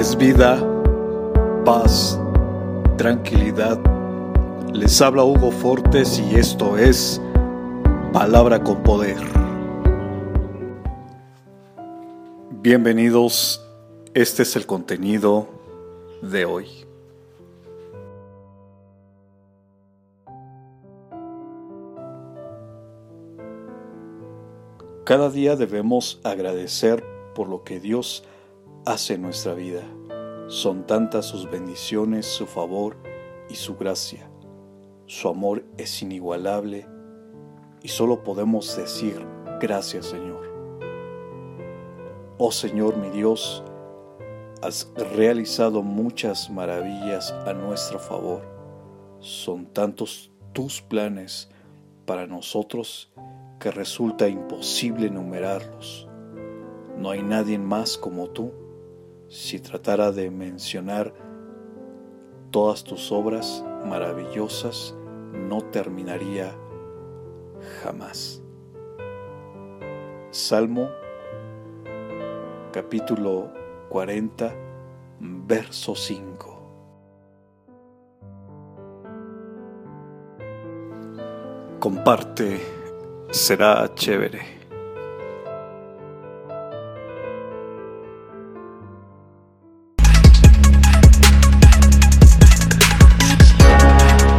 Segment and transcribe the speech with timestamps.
[0.00, 0.58] es vida,
[1.66, 2.18] paz,
[2.96, 3.78] tranquilidad.
[4.72, 7.20] Les habla Hugo Fortes y esto es
[8.10, 9.18] Palabra con Poder.
[12.62, 13.62] Bienvenidos,
[14.14, 15.48] este es el contenido
[16.22, 16.66] de hoy.
[25.04, 27.04] Cada día debemos agradecer
[27.34, 28.24] por lo que Dios
[28.90, 29.82] hace en nuestra vida.
[30.48, 32.96] Son tantas sus bendiciones, su favor
[33.48, 34.28] y su gracia.
[35.06, 36.88] Su amor es inigualable
[37.82, 39.24] y solo podemos decir
[39.60, 40.50] gracias Señor.
[42.38, 43.62] Oh Señor mi Dios,
[44.60, 48.42] has realizado muchas maravillas a nuestro favor.
[49.20, 51.48] Son tantos tus planes
[52.06, 53.12] para nosotros
[53.60, 56.08] que resulta imposible enumerarlos.
[56.98, 58.52] No hay nadie más como tú.
[59.30, 61.14] Si tratara de mencionar
[62.50, 64.96] todas tus obras maravillosas,
[65.32, 66.52] no terminaría
[67.80, 68.42] jamás.
[70.32, 70.90] Salmo
[72.72, 73.52] capítulo
[73.90, 74.52] 40,
[75.20, 76.56] verso 5.
[81.78, 82.60] Comparte,
[83.30, 84.59] será chévere.